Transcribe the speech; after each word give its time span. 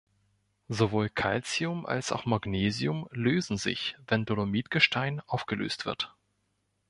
Sowohl 0.67 1.09
Calcium 1.09 1.85
als 1.85 2.11
auch 2.11 2.25
Magnesium 2.25 3.07
lösen 3.11 3.57
sich, 3.57 3.95
wenn 4.07 4.25
Dolomitgestein 4.25 5.19
aufgelöst 5.27 5.85
wird. 5.85 6.15